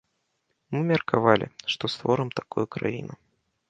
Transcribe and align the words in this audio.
Мы 0.75 0.79
меркавалі, 0.93 1.47
што 1.75 1.93
створым 1.97 2.29
такую 2.43 2.65
краіну. 2.79 3.13